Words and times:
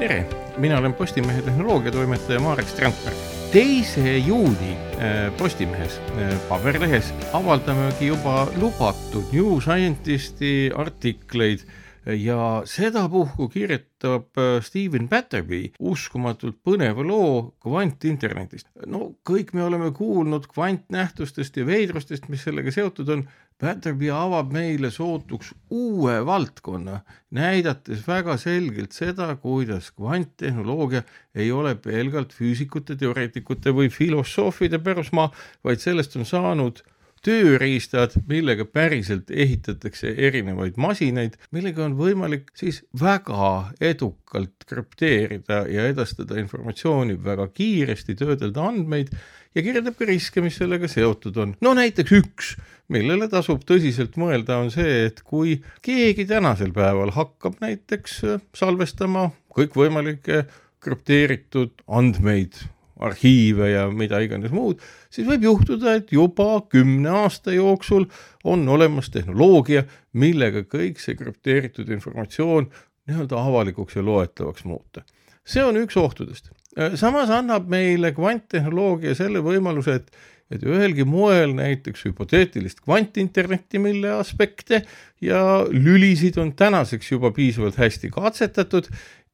tere, 0.00 0.24
mina 0.56 0.78
olen 0.78 0.94
Postimehe 0.94 1.42
tehnoloogiatoimetaja 1.42 2.40
Marek 2.40 2.68
Strandberg. 2.68 3.16
teise 3.52 4.16
juuni 4.16 4.72
äh, 4.72 5.32
Postimehes, 5.36 6.00
äh, 6.16 6.32
paberlehes 6.48 7.14
avaldamegi 7.32 8.06
juba 8.06 8.46
lubatud 8.56 9.24
New 9.32 9.60
Scientisti 9.60 10.70
artikleid 10.76 11.66
ja 12.06 12.62
sedapuhku 12.64 13.48
kirjutab 13.48 14.38
äh, 14.38 14.62
Steven 14.64 15.08
Batterby 15.08 15.72
uskumatult 15.78 16.56
põneva 16.64 17.04
loo 17.04 17.52
kvantinternetist. 17.60 18.68
no 18.86 19.12
kõik 19.28 19.52
me 19.52 19.64
oleme 19.64 19.90
kuulnud 19.92 20.48
kvantnähtustest 20.48 21.56
ja 21.60 21.66
veidrustest, 21.66 22.28
mis 22.28 22.44
sellega 22.46 22.72
seotud 22.72 23.08
on. 23.16 23.28
Batterby 23.60 24.08
avab 24.08 24.54
meile 24.56 24.88
sootuks 24.88 25.50
uue 25.76 26.14
valdkonna, 26.24 27.02
näidates 27.36 28.06
väga 28.06 28.38
selgelt 28.40 28.96
seda, 28.96 29.34
kuidas 29.36 29.90
kvanttehnoloogia 29.92 31.02
ei 31.34 31.50
ole 31.52 31.74
pelgalt 31.76 32.32
füüsikute, 32.32 32.96
teoreetikute 32.96 33.74
või 33.76 33.92
filosoofide 33.92 34.80
pärusmaa, 34.80 35.28
vaid 35.64 35.84
sellest 35.84 36.16
on 36.16 36.24
saanud 36.24 36.80
tööriistad, 37.24 38.14
millega 38.28 38.64
päriselt 38.64 39.30
ehitatakse 39.30 40.14
erinevaid 40.16 40.78
masinaid, 40.80 41.36
millega 41.52 41.84
on 41.84 41.96
võimalik 41.98 42.48
siis 42.56 42.80
väga 43.00 43.50
edukalt 43.80 44.64
krüpteerida 44.68 45.66
ja 45.68 45.88
edastada 45.90 46.38
informatsiooni 46.40 47.18
väga 47.24 47.50
kiiresti, 47.52 48.16
töödelda 48.16 48.64
andmeid 48.70 49.12
ja 49.54 49.64
kirjeldab 49.66 49.98
ka 49.98 50.08
riske, 50.08 50.40
mis 50.44 50.56
sellega 50.60 50.88
seotud 50.88 51.36
on. 51.42 51.54
no 51.60 51.74
näiteks 51.76 52.16
üks, 52.22 52.54
millele 52.88 53.28
tasub 53.32 53.64
tõsiselt 53.68 54.16
mõelda, 54.20 54.60
on 54.64 54.72
see, 54.72 55.06
et 55.10 55.20
kui 55.26 55.58
keegi 55.84 56.26
tänasel 56.30 56.72
päeval 56.76 57.12
hakkab 57.16 57.60
näiteks 57.60 58.20
salvestama 58.56 59.28
kõikvõimalikke 59.52 60.44
krüpteeritud 60.80 61.82
andmeid 61.86 62.56
arhiive 63.00 63.70
ja 63.72 63.86
mida 63.92 64.20
iganes 64.24 64.52
muud, 64.54 64.80
siis 65.12 65.28
võib 65.28 65.46
juhtuda, 65.48 65.96
et 66.00 66.12
juba 66.12 66.60
kümne 66.72 67.10
aasta 67.24 67.54
jooksul 67.54 68.06
on 68.44 68.66
olemas 68.68 69.10
tehnoloogia, 69.12 69.84
millega 70.12 70.64
kõik 70.68 71.00
see 71.02 71.16
krüpteeritud 71.18 71.90
informatsioon 71.90 72.68
nii-öelda 73.10 73.40
avalikuks 73.40 73.96
ja 73.96 74.04
loetavaks 74.06 74.66
muuta. 74.68 75.02
see 75.44 75.64
on 75.64 75.76
üks 75.80 75.96
ohtudest. 75.96 76.50
samas 76.94 77.30
annab 77.30 77.68
meile 77.68 78.12
kvanttehnoloogia 78.12 79.14
selle 79.14 79.40
võimaluse, 79.42 79.94
et 80.00 80.12
et 80.50 80.64
ühelgi 80.66 81.04
moel 81.06 81.52
näiteks 81.54 82.08
hüpoteetilist 82.08 82.82
kvantinternetti, 82.82 83.78
mille 83.78 84.10
aspekte 84.16 84.82
ja 85.22 85.42
lülisid 85.70 86.40
on 86.42 86.52
tänaseks 86.58 87.12
juba 87.12 87.30
piisavalt 87.34 87.78
hästi 87.78 88.10
katsetatud 88.10 88.90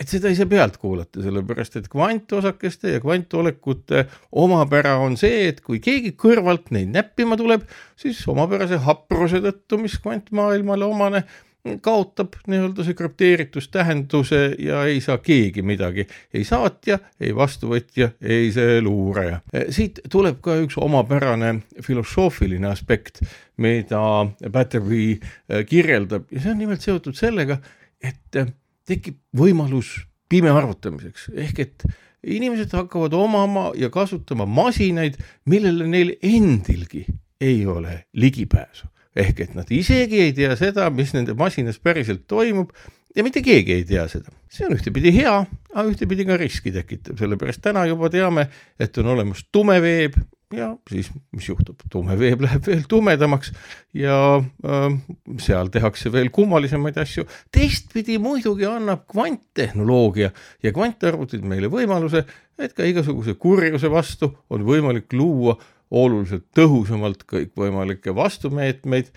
et 0.00 0.08
seda 0.08 0.30
ei 0.30 0.38
saa 0.38 0.48
pealt 0.48 0.78
kuulata, 0.80 1.20
sellepärast 1.24 1.76
et 1.80 1.90
kvantosakeste 1.92 2.94
ja 2.94 3.02
kvantolekute 3.02 4.06
omapära 4.40 4.96
on 5.02 5.18
see, 5.20 5.44
et 5.50 5.60
kui 5.64 5.82
keegi 5.84 6.14
kõrvalt 6.18 6.72
neid 6.74 6.94
näppima 6.94 7.36
tuleb, 7.40 7.66
siis 8.00 8.22
omapärase 8.30 8.80
hapruse 8.86 9.42
tõttu, 9.44 9.80
mis 9.82 9.98
kvantmaailmale 10.00 10.88
omane, 10.88 11.24
kaotab 11.84 12.38
nii-öelda 12.48 12.84
see 12.86 12.96
krüpteeritustähenduse 12.96 14.38
ja 14.64 14.78
ei 14.88 15.02
saa 15.04 15.18
keegi 15.20 15.60
midagi, 15.60 16.06
ei 16.32 16.44
saatja, 16.48 16.96
ei 17.20 17.34
vastuvõtja, 17.36 18.14
ei 18.24 18.48
see 18.54 18.78
luuraja. 18.80 19.42
siit 19.68 20.00
tuleb 20.08 20.40
ka 20.40 20.56
üks 20.62 20.78
omapärane 20.80 21.58
filosoofiline 21.84 22.70
aspekt, 22.70 23.20
mida 23.60 24.00
Batterby 24.48 25.18
kirjeldab 25.68 26.32
ja 26.32 26.40
see 26.40 26.54
on 26.54 26.58
nimelt 26.64 26.88
seotud 26.88 27.20
sellega, 27.20 27.60
et 28.00 28.40
tekib 28.88 29.18
võimalus 29.36 29.96
pime 30.30 30.52
arvutamiseks 30.54 31.30
ehk 31.34 31.58
et 31.64 31.84
inimesed 32.22 32.72
hakkavad 32.76 33.14
omama 33.16 33.70
ja 33.78 33.90
kasutama 33.90 34.46
masinaid, 34.46 35.16
millele 35.48 35.86
neil 35.88 36.14
endilgi 36.22 37.06
ei 37.40 37.66
ole 37.66 38.04
ligipääsu. 38.12 38.86
ehk 39.16 39.40
et 39.40 39.54
nad 39.54 39.70
isegi 39.70 40.20
ei 40.22 40.32
tea 40.32 40.54
seda, 40.56 40.90
mis 40.90 41.12
nende 41.14 41.34
masinas 41.34 41.80
päriselt 41.82 42.26
toimub 42.30 42.70
ja 43.16 43.24
mitte 43.26 43.42
keegi 43.42 43.72
ei 43.72 43.84
tea 43.84 44.06
seda. 44.08 44.30
see 44.48 44.66
on 44.66 44.76
ühtepidi 44.76 45.12
hea, 45.14 45.34
aga 45.74 45.86
ühtepidi 45.88 46.26
ka 46.26 46.36
riski 46.36 46.72
tekitav, 46.72 47.16
sellepärast 47.18 47.62
täna 47.62 47.86
juba 47.86 48.10
teame, 48.10 48.48
et 48.78 48.98
on 48.98 49.10
olemas 49.14 49.44
tume 49.52 49.80
veeb 49.82 50.18
ja 50.54 50.70
siis, 50.90 51.10
mis 51.36 51.48
juhtub, 51.48 51.80
tume 51.92 52.16
veeb 52.18 52.42
läheb 52.46 52.66
veel 52.66 52.84
tumedamaks 52.90 53.52
ja 53.96 54.16
äh, 54.40 54.86
seal 55.42 55.70
tehakse 55.72 56.12
veel 56.12 56.30
kummalisemaid 56.34 56.98
asju. 57.02 57.26
teistpidi 57.54 58.18
muidugi 58.22 58.66
annab 58.68 59.06
kvanttehnoloogia 59.10 60.32
ja 60.62 60.72
kvantarvutid 60.74 61.46
meile 61.46 61.70
võimaluse, 61.72 62.24
et 62.58 62.74
ka 62.76 62.86
igasuguse 62.88 63.36
kurjuse 63.40 63.90
vastu 63.90 64.32
on 64.50 64.66
võimalik 64.66 65.12
luua 65.12 65.56
oluliselt 65.90 66.50
tõhusamalt 66.54 67.24
kõikvõimalikke 67.30 68.14
vastumeetmeid 68.14 69.10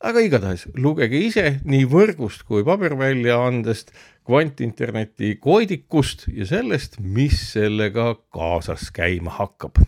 aga 0.00 0.22
igatahes 0.24 0.64
lugege 0.80 1.18
ise 1.20 1.58
nii 1.68 1.84
võrgust 1.90 2.46
kui 2.48 2.64
paberväljaandest 2.64 3.92
kvantinterneti 4.26 5.34
koidikust 5.40 6.26
ja 6.34 6.44
sellest, 6.46 6.98
mis 7.00 7.38
sellega 7.54 8.12
kaasas 8.34 8.90
käima 8.94 9.32
hakkab. 9.38 9.80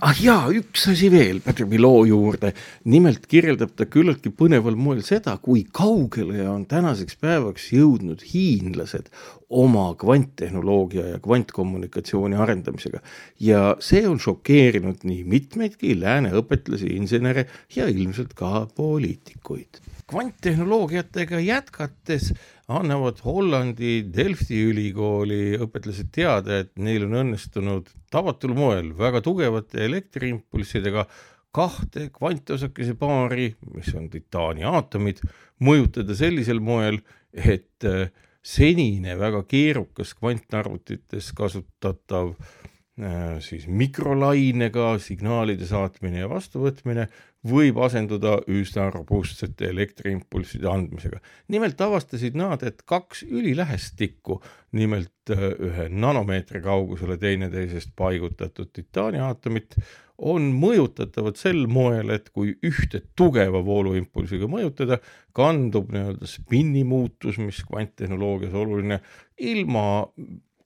ah 0.00 0.16
jaa, 0.20 0.48
üks 0.50 0.88
asi 0.90 1.10
veel 1.12 1.40
Patrick 1.44 1.78
loo 1.78 2.04
juurde. 2.08 2.54
nimelt 2.84 3.26
kirjeldab 3.26 3.76
ta 3.76 3.86
küllaltki 3.86 4.32
põneval 4.32 4.76
moel 4.76 5.02
seda, 5.04 5.36
kui 5.36 5.66
kaugele 5.72 6.48
on 6.48 6.66
tänaseks 6.66 7.20
päevaks 7.20 7.70
jõudnud 7.76 8.24
hiinlased 8.32 9.10
oma 9.54 9.94
kvanttehnoloogia 10.00 11.06
ja 11.12 11.18
kvantkommunikatsiooni 11.22 12.36
arendamisega. 12.36 13.00
ja 13.40 13.76
see 13.80 14.06
on 14.08 14.18
šokeerinud 14.18 15.04
nii 15.04 15.24
mitmeidki 15.24 15.94
lääne 16.00 16.32
õpetlasi, 16.40 16.94
insenere 16.96 17.46
ja 17.76 17.86
ilmselt 17.88 18.34
ka 18.34 18.66
poliitikuid. 18.76 19.82
kvanttehnoloogiatega 20.10 21.40
jätkates 21.40 22.32
annavad 22.72 23.20
Hollandi 23.24 24.04
Delfti 24.14 24.62
ülikooli 24.70 25.58
õpetlased 25.60 26.10
teada, 26.14 26.62
et 26.62 26.72
neil 26.80 27.06
on 27.08 27.18
õnnestunud 27.20 27.90
tavatul 28.12 28.54
moel 28.56 28.92
väga 28.96 29.20
tugevate 29.24 29.84
elektriimpulssidega 29.84 31.06
kahte 31.54 32.08
kvantosakese 32.14 32.96
paari, 32.98 33.52
mis 33.74 33.92
on 33.94 34.08
titaani 34.10 34.64
aatomid, 34.66 35.20
mõjutada 35.62 36.16
sellisel 36.18 36.60
moel, 36.64 36.98
et 37.32 37.86
äh, 37.86 38.08
senine 38.42 39.14
väga 39.20 39.44
keerukas 39.48 40.16
kvantarvutites 40.18 41.30
kasutatav 41.36 42.32
äh, 42.32 42.73
siis 43.42 43.64
mikrolainega 43.66 44.92
signaalide 45.02 45.66
saatmine 45.66 46.20
ja 46.20 46.28
vastuvõtmine 46.30 47.08
võib 47.44 47.80
asenduda 47.82 48.36
üsna 48.48 48.86
robustsete 48.94 49.66
elektriimpulsside 49.72 50.68
andmisega. 50.70 51.18
nimelt 51.48 51.80
avastasid 51.80 52.36
nad, 52.38 52.62
et 52.62 52.84
kaks 52.86 53.24
ülilähestikku, 53.26 54.40
nimelt 54.78 55.34
äh, 55.34 55.42
ühe 55.58 55.88
nanomeetri 55.90 56.62
kaugusele 56.62 57.18
teineteisest 57.18 57.90
paigutatud 57.96 58.70
titaaniaatomit, 58.72 59.76
on 60.18 60.52
mõjutatavad 60.54 61.36
sel 61.36 61.66
moel, 61.66 62.14
et 62.14 62.30
kui 62.30 62.54
ühte 62.62 63.02
tugeva 63.18 63.64
vooluimpulsiga 63.66 64.46
mõjutada, 64.46 65.00
kandub 65.34 65.90
nii-öelda 65.90 66.30
spinni 66.30 66.84
muutus, 66.86 67.42
mis 67.42 67.58
kvanttehnoloogias 67.66 68.54
oluline, 68.54 69.00
ilma 69.42 70.06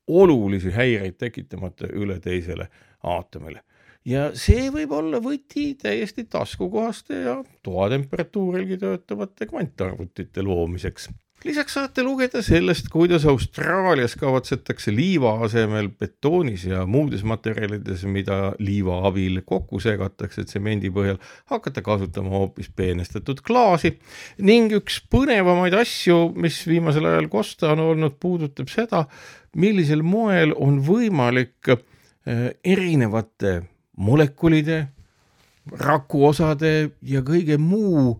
olulisi 0.08 0.70
häireid 0.74 1.18
tekitamata 1.20 1.90
üle 1.92 2.20
teisele 2.20 2.68
aatomile 3.02 3.62
ja 4.08 4.28
see 4.38 4.68
võib 4.72 4.92
olla 4.96 5.20
võti 5.22 5.72
täiesti 5.80 6.24
taskukohaste 6.30 7.22
ja 7.26 7.38
toatemperatuurilgi 7.66 8.78
töötavate 8.80 9.48
kvantarvutite 9.50 10.44
loomiseks. 10.46 11.08
Lisaks 11.44 11.74
saate 11.76 12.02
lugeda 12.02 12.40
sellest, 12.42 12.88
kuidas 12.90 13.24
Austraalias 13.28 14.16
kavatsetakse 14.18 14.92
liiva 14.94 15.36
asemel 15.46 15.90
betoonis 16.00 16.64
ja 16.66 16.84
muudes 16.86 17.22
materjalides, 17.26 18.02
mida 18.10 18.52
liiva 18.58 18.98
abil 19.08 19.40
kokku 19.46 19.80
segatakse 19.82 20.44
tsemendi 20.48 20.90
põhjal, 20.94 21.20
hakata 21.52 21.82
kasutama 21.86 22.34
hoopis 22.34 22.70
peenestatud 22.76 23.42
klaasi. 23.46 23.94
Ning 24.42 24.74
üks 24.80 25.00
põnevamaid 25.12 25.76
asju, 25.78 26.32
mis 26.36 26.60
viimasel 26.68 27.06
ajal 27.12 27.30
kosta 27.32 27.72
on 27.76 27.84
olnud, 27.86 28.18
puudutab 28.20 28.70
seda, 28.72 29.04
millisel 29.56 30.02
moel 30.02 30.54
on 30.58 30.82
võimalik 30.86 31.70
eh, 31.74 32.48
erinevate 32.64 33.60
molekulide, 33.98 34.88
rakuosade 35.68 36.72
ja 37.04 37.20
kõige 37.26 37.58
muu 37.60 38.16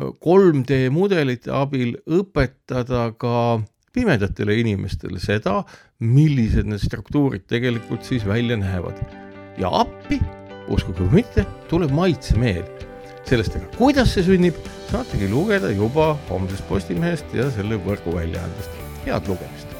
3D 0.00 0.88
mudelite 0.94 1.52
abil 1.52 1.94
õpetada 2.08 3.10
ka 3.20 3.60
pimedatele 3.94 4.54
inimestele 4.60 5.20
seda, 5.22 5.60
millised 6.00 6.68
need 6.70 6.82
struktuurid 6.82 7.46
tegelikult 7.50 8.06
siis 8.06 8.26
välja 8.26 8.56
näevad. 8.60 9.00
ja 9.58 9.68
appi, 9.76 10.20
uskuge 10.72 11.04
või 11.04 11.20
mitte, 11.20 11.44
tuleb 11.68 11.90
maitsemeel. 11.90 12.64
sellest 13.28 13.56
aga, 13.56 13.66
kuidas 13.76 14.14
see 14.14 14.24
sünnib, 14.26 14.56
saategi 14.90 15.28
lugeda 15.28 15.70
juba 15.70 16.14
homsest 16.30 16.66
Postimehest 16.68 17.34
ja 17.34 17.50
selle 17.50 17.76
võrguväljaandest. 17.84 18.80
head 19.04 19.28
lugemist! 19.28 19.79